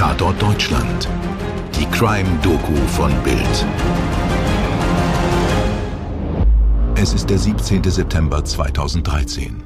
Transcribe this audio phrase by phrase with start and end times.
[0.00, 1.06] Tatort Deutschland.
[1.78, 3.66] Die Crime-Doku von Bild.
[6.94, 7.84] Es ist der 17.
[7.84, 9.62] September 2013.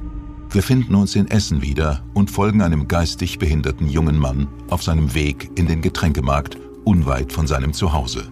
[0.49, 5.13] Wir finden uns in Essen wieder und folgen einem geistig behinderten jungen Mann auf seinem
[5.13, 8.29] Weg in den Getränkemarkt unweit von seinem Zuhause.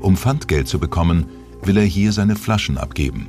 [0.00, 1.26] Um Pfandgeld zu bekommen,
[1.62, 3.28] will er hier seine Flaschen abgeben.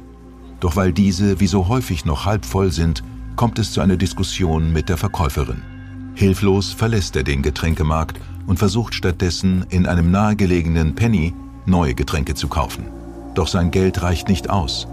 [0.59, 3.03] Doch weil diese wie so häufig noch halb voll sind,
[3.36, 5.70] kommt es zu einer Diskussion mit der Verkäuferin.
[6.15, 11.33] Hilflos verlässt er den Getränkemarkt und versucht stattdessen in einem nahegelegenen Penny
[11.65, 12.85] neue Getränke zu kaufen.
[13.33, 14.88] Doch sein Geld reicht nicht aus.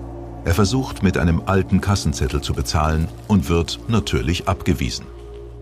[0.44, 5.06] Er versucht mit einem alten Kassenzettel zu bezahlen und wird natürlich abgewiesen.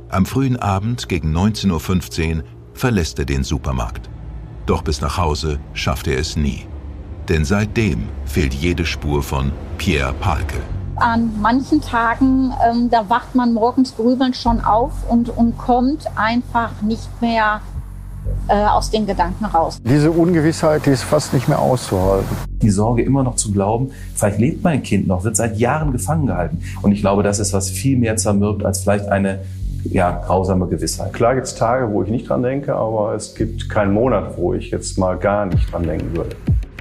[0.08, 2.44] Am frühen Abend gegen 19.15 Uhr
[2.74, 4.08] verlässt er den Supermarkt.
[4.66, 6.66] Doch bis nach Hause schafft er es nie.
[7.28, 10.60] Denn seitdem fehlt jede Spur von Pierre Palke.
[10.96, 16.80] An manchen Tagen, ähm, da wacht man morgens grübelnd schon auf und, und kommt einfach
[16.80, 17.60] nicht mehr
[18.48, 19.78] äh, aus den Gedanken raus.
[19.84, 22.28] Diese Ungewissheit, die ist fast nicht mehr auszuhalten.
[22.62, 26.26] Die Sorge immer noch zu glauben, vielleicht lebt mein Kind noch, wird seit Jahren gefangen
[26.26, 26.62] gehalten.
[26.82, 29.40] Und ich glaube, das ist was viel mehr zermürbt als vielleicht eine
[29.84, 31.12] ja, grausame Gewissheit.
[31.12, 34.54] Klar gibt es Tage, wo ich nicht dran denke, aber es gibt keinen Monat, wo
[34.54, 36.36] ich jetzt mal gar nicht dran denken würde.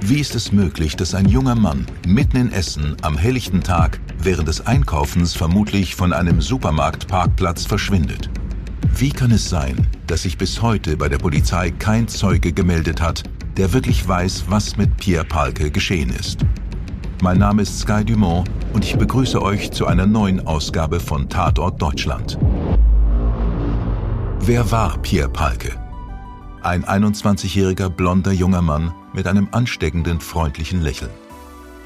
[0.08, 4.46] Wie ist es möglich, dass ein junger Mann mitten in Essen am helllichten Tag während
[4.46, 8.30] des Einkaufens vermutlich von einem Supermarktparkplatz verschwindet?
[8.94, 13.24] Wie kann es sein, dass sich bis heute bei der Polizei kein Zeuge gemeldet hat,
[13.56, 16.38] der wirklich weiß, was mit Pierre Palke geschehen ist?
[17.20, 21.82] Mein Name ist Sky Dumont und ich begrüße euch zu einer neuen Ausgabe von Tatort
[21.82, 22.38] Deutschland.
[24.38, 25.85] Wer war Pierre Palke?
[26.66, 31.12] Ein 21-jähriger blonder junger Mann mit einem ansteckenden, freundlichen Lächeln.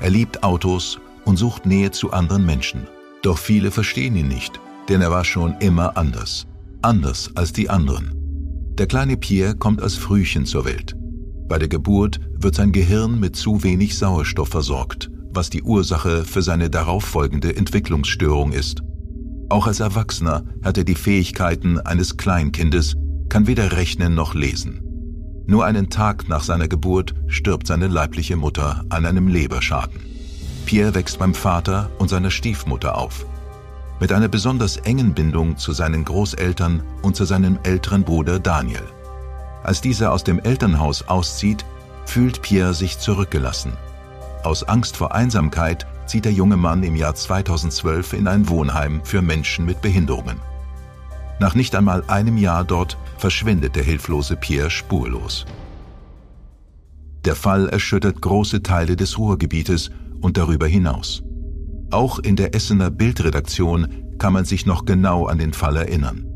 [0.01, 2.87] Er liebt Autos und sucht Nähe zu anderen Menschen.
[3.21, 6.47] Doch viele verstehen ihn nicht, denn er war schon immer anders.
[6.81, 8.15] Anders als die anderen.
[8.79, 10.97] Der kleine Pierre kommt als Frühchen zur Welt.
[11.47, 16.41] Bei der Geburt wird sein Gehirn mit zu wenig Sauerstoff versorgt, was die Ursache für
[16.41, 18.81] seine darauffolgende Entwicklungsstörung ist.
[19.51, 22.97] Auch als Erwachsener hat er die Fähigkeiten eines Kleinkindes,
[23.31, 24.83] kann weder rechnen noch lesen.
[25.47, 30.01] Nur einen Tag nach seiner Geburt stirbt seine leibliche Mutter an einem Leberschaden.
[30.67, 33.25] Pierre wächst beim Vater und seiner Stiefmutter auf.
[33.99, 38.85] Mit einer besonders engen Bindung zu seinen Großeltern und zu seinem älteren Bruder Daniel.
[39.63, 41.65] Als dieser aus dem Elternhaus auszieht,
[42.07, 43.73] fühlt Pierre sich zurückgelassen.
[44.43, 49.23] Aus Angst vor Einsamkeit zieht der junge Mann im Jahr 2012 in ein Wohnheim für
[49.23, 50.41] Menschen mit Behinderungen.
[51.41, 55.47] Nach nicht einmal einem Jahr dort verschwindet der hilflose Pierre spurlos.
[57.25, 59.91] Der Fall erschüttert große Teile des Ruhrgebietes
[60.21, 61.23] und darüber hinaus.
[61.91, 66.27] Auch in der Essener Bildredaktion kann man sich noch genau an den Fall erinnern.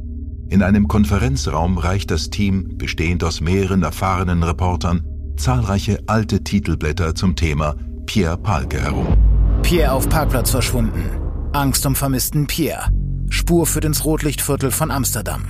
[0.49, 5.03] In einem Konferenzraum reicht das Team, bestehend aus mehreren erfahrenen Reportern,
[5.37, 7.77] zahlreiche alte Titelblätter zum Thema
[8.07, 9.07] Pierre Palke herum.
[9.63, 11.05] Pierre auf Parkplatz verschwunden.
[11.53, 12.89] Angst um vermissten Pierre.
[13.35, 15.43] Spur führt ins Rotlichtviertel von Amsterdam.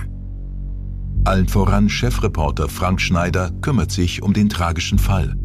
[1.23, 5.35] Allen voran Chefreporter Frank Schneider kümmert sich um den tragischen Fall.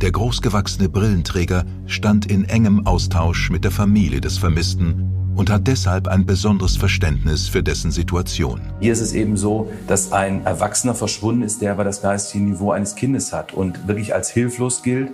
[0.00, 6.06] Der großgewachsene Brillenträger stand in engem Austausch mit der Familie des Vermissten und hat deshalb
[6.06, 8.60] ein besonderes Verständnis für dessen Situation.
[8.78, 12.70] Hier ist es eben so, dass ein Erwachsener verschwunden ist, der aber das geistige Niveau
[12.70, 15.10] eines Kindes hat und wirklich als hilflos gilt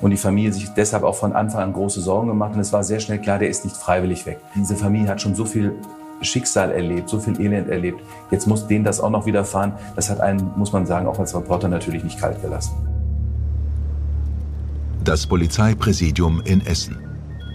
[0.00, 2.82] und die Familie sich deshalb auch von Anfang an große Sorgen gemacht und es war
[2.82, 4.40] sehr schnell klar, der ist nicht freiwillig weg.
[4.56, 5.74] Diese Familie hat schon so viel
[6.22, 8.00] Schicksal erlebt, so viel Elend erlebt.
[8.30, 9.72] Jetzt muss denen das auch noch widerfahren.
[9.96, 12.74] Das hat einen, muss man sagen, auch als Reporter natürlich nicht kalt gelassen.
[15.04, 16.98] Das Polizeipräsidium in Essen.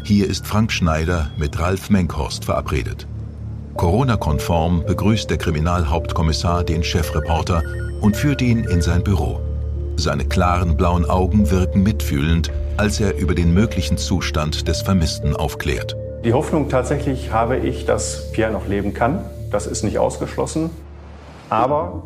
[0.04, 3.08] Hier ist Frank Schneider mit Ralf Menkhorst verabredet.
[3.76, 7.64] Corona-konform begrüßt der Kriminalhauptkommissar den Chefreporter
[8.02, 9.40] und führt ihn in sein Büro.
[9.96, 15.96] Seine klaren blauen Augen wirken mitfühlend, als er über den möglichen Zustand des Vermissten aufklärt.
[16.26, 19.24] Die Hoffnung tatsächlich habe ich, dass Pierre noch leben kann.
[19.52, 20.70] Das ist nicht ausgeschlossen.
[21.50, 22.04] Aber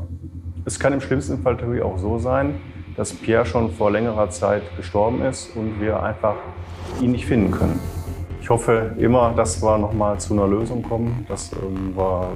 [0.65, 2.61] es kann im schlimmsten Fall natürlich auch so sein,
[2.95, 6.35] dass Pierre schon vor längerer Zeit gestorben ist und wir einfach
[7.01, 7.79] ihn nicht finden können.
[8.39, 12.33] Ich hoffe immer, dass wir noch mal zu einer Lösung kommen, dass ähm, wir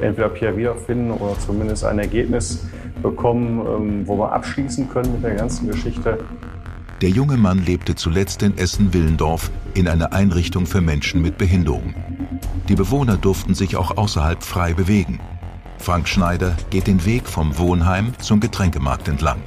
[0.00, 2.64] entweder Pierre wiederfinden oder zumindest ein Ergebnis
[3.02, 6.18] bekommen, ähm, wo wir abschließen können mit der ganzen Geschichte.
[7.00, 11.94] Der junge Mann lebte zuletzt in Essen-Willendorf in einer Einrichtung für Menschen mit Behinderung.
[12.68, 15.20] Die Bewohner durften sich auch außerhalb frei bewegen.
[15.78, 19.40] Frank Schneider geht den Weg vom Wohnheim zum Getränkemarkt entlang.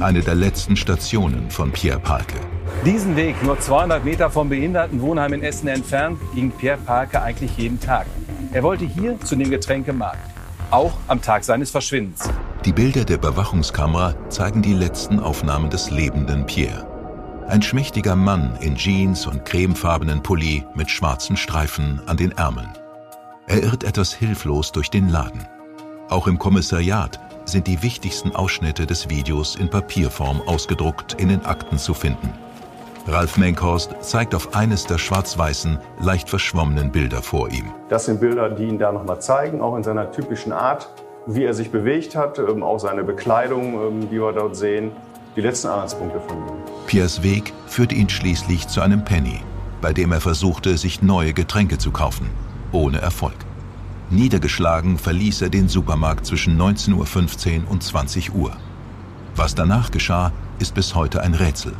[0.00, 2.36] Eine der letzten Stationen von Pierre Palke.
[2.84, 7.80] Diesen Weg, nur 200 Meter vom Behindertenwohnheim in Essen entfernt, ging Pierre Palke eigentlich jeden
[7.80, 8.06] Tag.
[8.52, 10.28] Er wollte hier zu dem Getränkemarkt,
[10.70, 12.28] auch am Tag seines Verschwindens.
[12.64, 16.86] Die Bilder der Überwachungskamera zeigen die letzten Aufnahmen des lebenden Pierre.
[17.48, 22.72] Ein schmächtiger Mann in Jeans und cremefarbenen Pulli mit schwarzen Streifen an den Ärmeln.
[23.48, 25.44] Er irrt etwas hilflos durch den Laden.
[26.08, 31.78] Auch im Kommissariat sind die wichtigsten Ausschnitte des Videos in Papierform ausgedruckt in den Akten
[31.78, 32.32] zu finden.
[33.08, 37.72] Ralf Menkhorst zeigt auf eines der schwarz-weißen, leicht verschwommenen Bilder vor ihm.
[37.88, 40.88] Das sind Bilder, die ihn da nochmal zeigen, auch in seiner typischen Art
[41.26, 44.92] wie er sich bewegt hat, ähm, auch seine Bekleidung, ähm, die wir dort sehen,
[45.36, 46.52] die letzten Anhaltspunkte von ihm.
[46.86, 49.40] Piers Weg führte ihn schließlich zu einem Penny,
[49.80, 52.28] bei dem er versuchte, sich neue Getränke zu kaufen,
[52.72, 53.36] ohne Erfolg.
[54.10, 58.52] Niedergeschlagen verließ er den Supermarkt zwischen 19.15 Uhr und 20 Uhr.
[59.34, 61.72] Was danach geschah, ist bis heute ein Rätsel.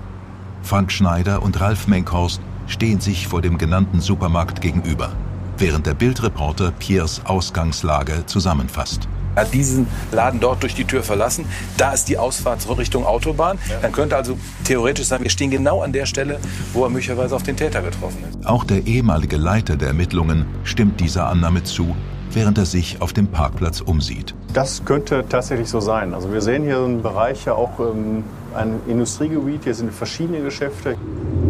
[0.63, 5.11] Frank Schneider und Ralf Menkhorst stehen sich vor dem genannten Supermarkt gegenüber,
[5.59, 9.09] während der Bildreporter Piers Ausgangslage zusammenfasst.
[9.35, 11.47] Er hat diesen Laden dort durch die Tür verlassen.
[11.79, 13.59] Da ist die Ausfahrt Richtung Autobahn.
[13.81, 16.39] Dann könnte also theoretisch sein, wir stehen genau an der Stelle,
[16.73, 18.47] wo er möglicherweise auf den Täter getroffen ist.
[18.47, 21.95] Auch der ehemalige Leiter der Ermittlungen stimmt dieser Annahme zu,
[22.31, 24.35] während er sich auf dem Parkplatz umsieht.
[24.53, 26.15] Das könnte tatsächlich so sein.
[26.15, 28.25] Also wir sehen hier einen Bereich ja auch ähm,
[28.55, 29.65] ein Industriegebiet.
[29.65, 30.97] Hier sind verschiedene Geschäfte.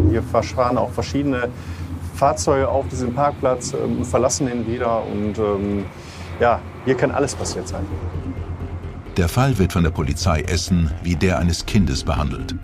[0.09, 1.49] Hier fahren auch verschiedene
[2.15, 5.03] Fahrzeuge auf diesem Parkplatz ähm, und verlassen ihn wieder.
[5.03, 5.85] Und ähm,
[6.39, 7.85] ja, hier kann alles passiert sein.
[9.17, 12.55] Der Fall wird von der Polizei Essen wie der eines Kindes behandelt.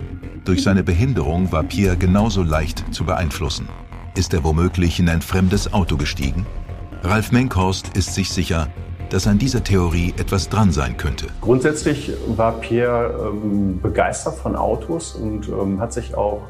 [0.44, 3.68] Durch seine Behinderung war Pierre genauso leicht zu beeinflussen.
[4.16, 6.44] Ist er womöglich in ein fremdes Auto gestiegen?
[7.02, 8.68] Ralf Menkhorst ist sich sicher,
[9.10, 11.26] dass an dieser Theorie etwas dran sein könnte.
[11.40, 16.42] Grundsätzlich war Pierre ähm, begeistert von Autos und ähm, hat sich auch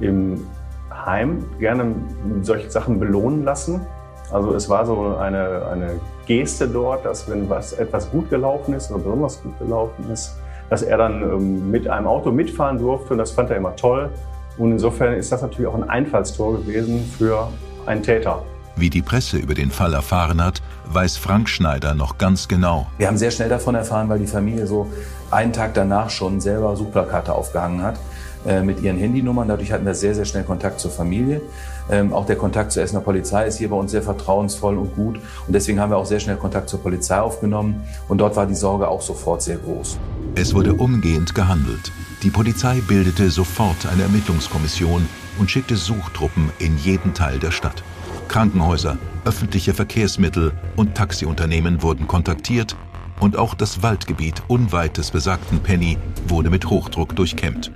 [0.00, 0.46] im
[0.90, 1.94] Heim gerne
[2.42, 3.86] solche Sachen belohnen lassen.
[4.32, 8.90] Also es war so eine, eine Geste dort, dass wenn was, etwas gut gelaufen ist
[8.90, 10.34] oder besonders gut gelaufen ist,
[10.70, 14.10] dass er dann ähm, mit einem Auto mitfahren durfte und das fand er immer toll.
[14.56, 17.48] Und insofern ist das natürlich auch ein Einfallstor gewesen für
[17.86, 18.42] einen Täter.
[18.76, 22.86] Wie die Presse über den Fall erfahren hat, weiß Frank Schneider noch ganz genau.
[22.98, 24.88] Wir haben sehr schnell davon erfahren, weil die Familie so
[25.30, 27.98] einen Tag danach schon selber Suchplakate aufgehangen hat
[28.46, 29.46] äh, mit ihren Handynummern.
[29.46, 31.40] Dadurch hatten wir sehr, sehr schnell Kontakt zur Familie.
[31.90, 35.16] Ähm, auch der Kontakt zur Essener Polizei ist hier bei uns sehr vertrauensvoll und gut.
[35.46, 37.82] Und deswegen haben wir auch sehr schnell Kontakt zur Polizei aufgenommen.
[38.08, 39.98] Und dort war die Sorge auch sofort sehr groß.
[40.34, 41.92] Es wurde umgehend gehandelt.
[42.22, 45.06] Die Polizei bildete sofort eine Ermittlungskommission
[45.38, 47.82] und schickte Suchtruppen in jeden Teil der Stadt.
[48.28, 52.76] Krankenhäuser, öffentliche Verkehrsmittel und Taxiunternehmen wurden kontaktiert
[53.20, 55.98] und auch das Waldgebiet unweit des besagten Penny
[56.28, 57.70] wurde mit Hochdruck durchkämmt.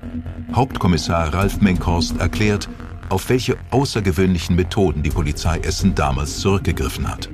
[0.53, 2.69] Hauptkommissar Ralf Menkhorst erklärt,
[3.11, 7.29] auf welche außergewöhnlichen Methoden die Polizei Essen damals zurückgegriffen hat.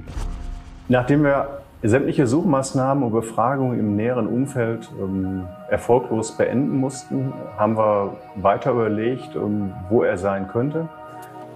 [0.89, 8.17] Nachdem wir sämtliche Suchmaßnahmen und Befragungen im näheren Umfeld ähm, erfolglos beenden mussten, haben wir
[8.37, 10.89] weiter überlegt, ähm, wo er sein könnte.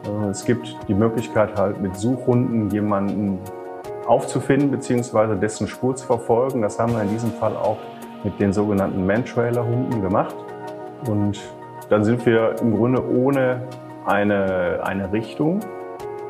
[0.05, 3.39] Äh, es gibt die Möglichkeit halt mit Suchhunden jemanden
[4.07, 5.37] aufzufinden bzw.
[5.37, 6.63] dessen Spur zu verfolgen.
[6.63, 7.79] Das haben wir in diesem Fall auch
[8.25, 10.35] mit den sogenannten Man-Trailer-Hunden gemacht.
[11.07, 11.39] Und
[11.89, 13.63] dann sind wir im Grunde ohne
[14.09, 15.61] eine, eine Richtung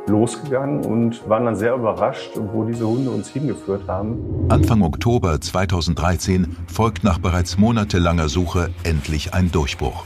[0.08, 4.18] losgegangen und waren dann sehr überrascht, wo diese Hunde uns hingeführt haben.
[4.48, 10.04] Anfang Oktober 2013 folgt nach bereits monatelanger Suche endlich ein Durchbruch.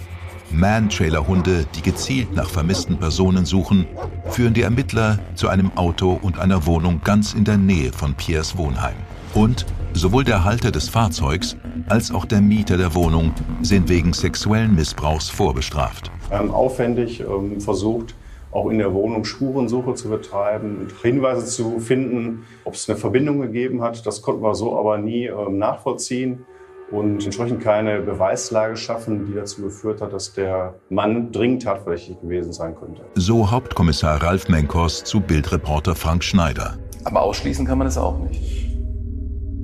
[0.50, 3.86] Man-Trailer-Hunde, die gezielt nach vermissten Personen suchen,
[4.26, 8.58] führen die Ermittler zu einem Auto und einer Wohnung ganz in der Nähe von Piers
[8.58, 8.96] Wohnheim.
[9.32, 9.64] Und
[9.94, 11.56] sowohl der Halter des Fahrzeugs
[11.88, 16.10] als auch der Mieter der Wohnung sind wegen sexuellen Missbrauchs vorbestraft.
[16.32, 18.14] Wir haben aufwendig ähm, versucht,
[18.52, 23.42] auch in der Wohnung Spurensuche zu betreiben und Hinweise zu finden, ob es eine Verbindung
[23.42, 24.06] gegeben hat.
[24.06, 26.46] Das konnten wir so aber nie ähm, nachvollziehen
[26.90, 32.54] und entsprechend keine Beweislage schaffen, die dazu geführt hat, dass der Mann dringend tatverdächtig gewesen
[32.54, 33.02] sein könnte.
[33.14, 36.78] So Hauptkommissar Ralf Menkos zu Bildreporter Frank Schneider.
[37.04, 38.70] Aber ausschließen kann man das auch nicht.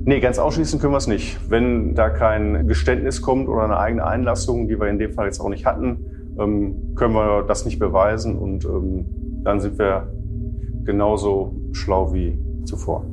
[0.05, 1.39] Nee, ganz ausschließen können wir es nicht.
[1.49, 5.41] Wenn da kein Geständnis kommt oder eine eigene Einlassung, die wir in dem Fall jetzt
[5.41, 10.12] auch nicht hatten, ähm, können wir das nicht beweisen und ähm, dann sind wir
[10.85, 13.04] genauso schlau wie zuvor.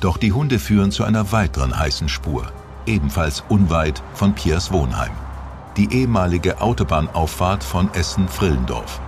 [0.00, 2.44] Doch die Hunde führen zu einer weiteren heißen Spur,
[2.86, 5.12] ebenfalls unweit von Piers Wohnheim.
[5.76, 9.00] Die ehemalige Autobahnauffahrt von Essen-Frillendorf.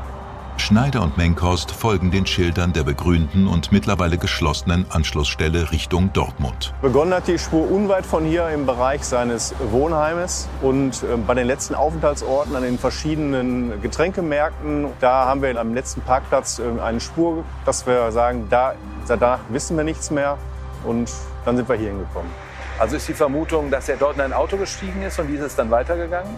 [0.60, 6.74] Schneider und Menkhorst folgen den Schildern der begrünten und mittlerweile geschlossenen Anschlussstelle Richtung Dortmund.
[6.82, 11.46] Begonnen hat die Spur unweit von hier im Bereich seines Wohnheimes und ähm, bei den
[11.46, 14.88] letzten Aufenthaltsorten an den verschiedenen Getränkemärkten.
[15.00, 18.74] Da haben wir am letzten Parkplatz ähm, eine Spur, dass wir sagen, da,
[19.06, 20.38] danach wissen wir nichts mehr
[20.84, 21.10] und
[21.44, 22.30] dann sind wir hier hingekommen.
[22.78, 25.42] Also ist die Vermutung, dass er dort in ein Auto gestiegen ist und wie ist
[25.42, 26.30] es dann weitergegangen?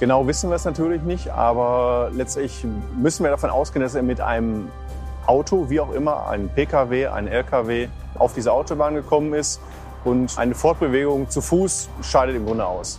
[0.00, 2.64] Genau wissen wir es natürlich nicht, aber letztlich
[2.96, 4.70] müssen wir davon ausgehen, dass er mit einem
[5.26, 7.88] Auto, wie auch immer, ein Pkw, ein Lkw,
[8.18, 9.60] auf diese Autobahn gekommen ist
[10.04, 12.98] und eine Fortbewegung zu Fuß scheidet im Grunde aus.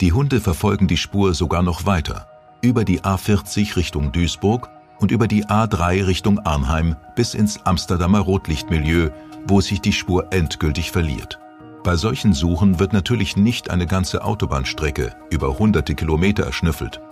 [0.00, 2.28] Die Hunde verfolgen die Spur sogar noch weiter,
[2.62, 9.10] über die A40 Richtung Duisburg und über die A3 Richtung Arnheim bis ins Amsterdamer Rotlichtmilieu,
[9.48, 11.40] wo sich die Spur endgültig verliert.
[11.84, 17.02] Bei solchen Suchen wird natürlich nicht eine ganze Autobahnstrecke über hunderte Kilometer erschnüffelt.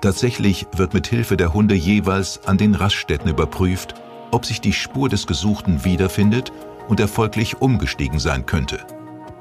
[0.00, 3.94] Tatsächlich wird mit Hilfe der Hunde jeweils an den Raststätten überprüft,
[4.30, 6.50] ob sich die Spur des Gesuchten wiederfindet
[6.88, 8.86] und er folglich umgestiegen sein könnte.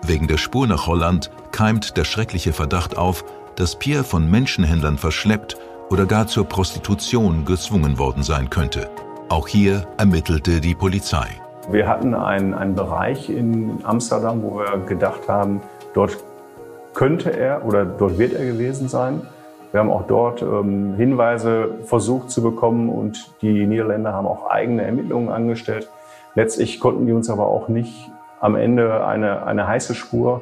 [0.03, 3.24] Wegen der Spur nach Holland keimt der schreckliche Verdacht auf,
[3.55, 5.55] dass Pierre von Menschenhändlern verschleppt
[5.89, 8.89] oder gar zur Prostitution gezwungen worden sein könnte.
[9.29, 11.40] Auch hier ermittelte die Polizei.
[11.69, 15.61] Wir hatten einen, einen Bereich in Amsterdam, wo wir gedacht haben,
[15.93, 16.17] dort
[16.93, 19.21] könnte er oder dort wird er gewesen sein.
[19.71, 24.83] Wir haben auch dort ähm, Hinweise versucht zu bekommen und die Niederländer haben auch eigene
[24.83, 25.89] Ermittlungen angestellt.
[26.35, 28.09] Letztlich konnten die uns aber auch nicht
[28.41, 30.41] am Ende eine, eine heiße Spur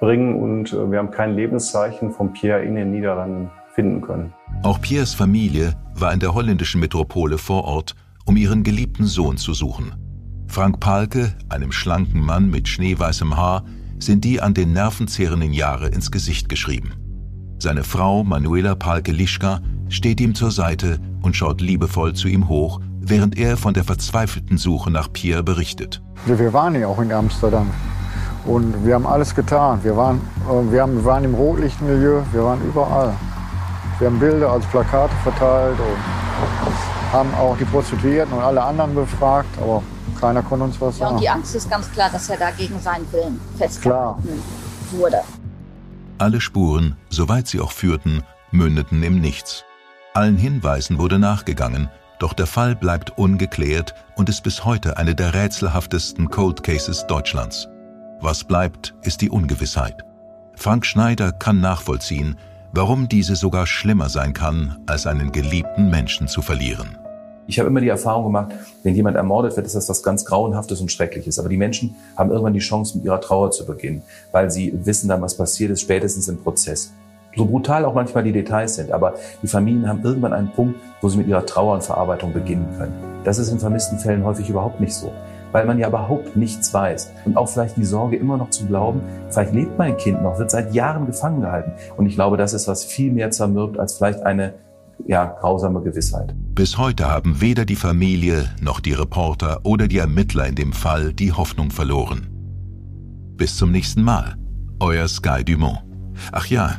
[0.00, 4.32] bringen und äh, wir haben kein Lebenszeichen von Pierre in den Niederlanden finden können.
[4.62, 7.94] Auch Pierres Familie war in der holländischen Metropole vor Ort,
[8.26, 10.07] um ihren geliebten Sohn zu suchen.
[10.50, 13.64] Frank Palke, einem schlanken Mann mit schneeweißem Haar,
[13.98, 16.94] sind die an den nervenzehrenden Jahre ins Gesicht geschrieben.
[17.58, 23.36] Seine Frau Manuela Palke-Lischka steht ihm zur Seite und schaut liebevoll zu ihm hoch, während
[23.38, 26.02] er von der verzweifelten Suche nach Pierre berichtet.
[26.24, 27.68] Wir waren ja auch in Amsterdam
[28.46, 29.80] und wir haben alles getan.
[29.82, 33.14] Wir waren, äh, wir, haben, wir waren im Rotlichtmilieu, wir waren überall.
[33.98, 39.48] Wir haben Bilder als Plakate verteilt und haben auch die Prostituierten und alle anderen befragt,
[39.60, 39.82] aber
[40.20, 41.10] keiner konnte uns was sagen.
[41.10, 44.42] Ja, und die Angst ist ganz klar, dass er da gegen seinen Willen festgehalten
[44.92, 45.20] wurde.
[46.18, 49.64] Alle Spuren, soweit sie auch führten, mündeten im Nichts.
[50.14, 55.34] Allen Hinweisen wurde nachgegangen, doch der Fall bleibt ungeklärt und ist bis heute eine der
[55.34, 57.68] rätselhaftesten Cold Cases Deutschlands.
[58.20, 60.02] Was bleibt, ist die Ungewissheit.
[60.56, 62.36] Frank Schneider kann nachvollziehen,
[62.72, 66.98] warum diese sogar schlimmer sein kann, als einen geliebten Menschen zu verlieren.
[67.48, 68.52] Ich habe immer die Erfahrung gemacht,
[68.82, 71.38] wenn jemand ermordet wird, ist das was ganz Grauenhaftes und Schreckliches.
[71.38, 74.02] Aber die Menschen haben irgendwann die Chance, mit ihrer Trauer zu beginnen,
[74.32, 76.92] weil sie wissen dann, was passiert ist, spätestens im Prozess.
[77.34, 81.08] So brutal auch manchmal die Details sind, aber die Familien haben irgendwann einen Punkt, wo
[81.08, 82.92] sie mit ihrer Trauer und Verarbeitung beginnen können.
[83.24, 85.10] Das ist in vermissten Fällen häufig überhaupt nicht so,
[85.50, 87.12] weil man ja überhaupt nichts weiß.
[87.24, 89.00] Und auch vielleicht die Sorge immer noch zu glauben,
[89.30, 91.72] vielleicht lebt mein Kind noch, wird seit Jahren gefangen gehalten.
[91.96, 94.52] Und ich glaube, das ist was viel mehr zermürbt als vielleicht eine
[95.06, 96.34] ja, grausame Gewissheit.
[96.54, 101.12] Bis heute haben weder die Familie noch die Reporter oder die Ermittler in dem Fall
[101.12, 102.26] die Hoffnung verloren.
[103.36, 104.34] Bis zum nächsten Mal.
[104.80, 105.78] Euer Sky Dumont.
[106.32, 106.76] Ach ja,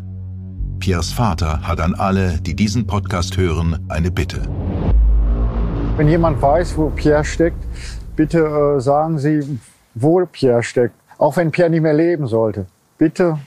[0.79, 4.41] Piers Vater hat an alle, die diesen Podcast hören, eine Bitte.
[5.97, 7.61] Wenn jemand weiß, wo Pierre steckt,
[8.15, 8.39] bitte
[8.77, 9.59] äh, sagen Sie,
[9.95, 10.95] wo Pierre steckt.
[11.17, 12.65] Auch wenn Pierre nicht mehr leben sollte.
[12.97, 13.39] Bitte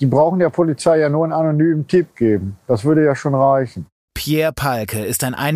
[0.00, 2.56] die brauchen der Polizei ja nur einen anonymen Tipp geben.
[2.66, 3.86] Das würde ja schon reichen.
[4.14, 5.54] Pierre Palke ist ein 1,75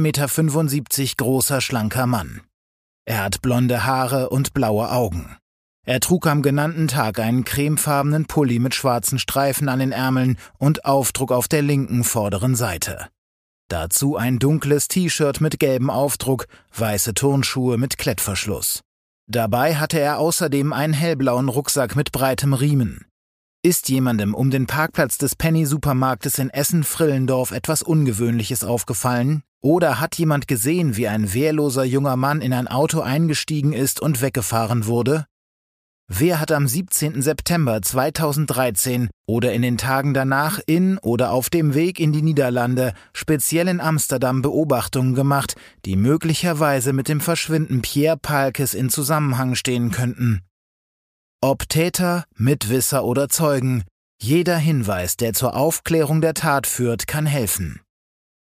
[1.00, 2.42] Meter großer, schlanker Mann.
[3.06, 5.36] Er hat blonde Haare und blaue Augen.
[5.86, 10.84] Er trug am genannten Tag einen cremefarbenen Pulli mit schwarzen Streifen an den Ärmeln und
[10.84, 13.08] Aufdruck auf der linken vorderen Seite.
[13.68, 18.82] Dazu ein dunkles T-Shirt mit gelbem Aufdruck, weiße Turnschuhe mit Klettverschluss.
[19.26, 23.07] Dabei hatte er außerdem einen hellblauen Rucksack mit breitem Riemen.
[23.68, 29.42] Ist jemandem um den Parkplatz des Penny-Supermarktes in Essen-Frillendorf etwas Ungewöhnliches aufgefallen?
[29.60, 34.22] Oder hat jemand gesehen, wie ein wehrloser junger Mann in ein Auto eingestiegen ist und
[34.22, 35.26] weggefahren wurde?
[36.06, 37.20] Wer hat am 17.
[37.20, 42.94] September 2013 oder in den Tagen danach in oder auf dem Weg in die Niederlande,
[43.12, 49.90] speziell in Amsterdam, Beobachtungen gemacht, die möglicherweise mit dem Verschwinden Pierre Palkes in Zusammenhang stehen
[49.90, 50.40] könnten?
[51.40, 53.84] Ob Täter, Mitwisser oder Zeugen,
[54.20, 57.80] jeder Hinweis, der zur Aufklärung der Tat führt, kann helfen.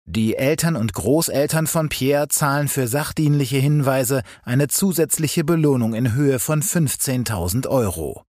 [0.05, 6.39] Die Eltern und Großeltern von Pierre zahlen für sachdienliche Hinweise eine zusätzliche Belohnung in Höhe
[6.39, 8.25] von 15.000 Euro.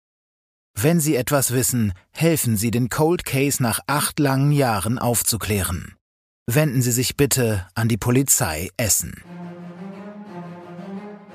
[0.76, 5.96] Wenn Sie etwas wissen, helfen Sie, den Cold Case nach acht langen Jahren aufzuklären.
[6.48, 9.24] Wenden Sie sich bitte an die Polizei Essen.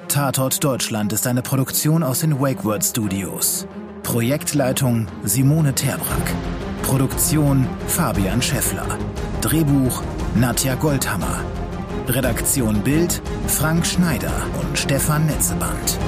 [0.09, 3.67] Tatort Deutschland ist eine Produktion aus den WakeWord Studios.
[4.03, 6.33] Projektleitung Simone Terbrack.
[6.83, 8.87] Produktion Fabian Scheffler.
[9.41, 10.03] Drehbuch
[10.37, 11.45] Nadja Goldhammer.
[12.07, 15.99] Redaktion Bild Frank Schneider und Stefan Netzeband.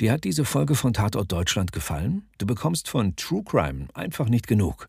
[0.00, 2.28] Dir hat diese Folge von Tatort Deutschland gefallen?
[2.38, 4.88] Du bekommst von True Crime einfach nicht genug.